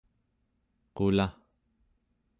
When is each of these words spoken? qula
qula 0.95 1.27